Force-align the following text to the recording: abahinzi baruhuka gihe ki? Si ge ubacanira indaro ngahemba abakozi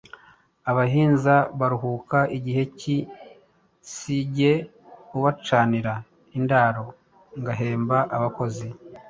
abahinzi 0.69 1.35
baruhuka 1.59 2.17
gihe 2.45 2.63
ki? 2.79 2.97
Si 3.93 4.17
ge 4.35 4.53
ubacanira 5.17 5.93
indaro 6.37 6.85
ngahemba 7.41 7.97
abakozi 8.15 8.67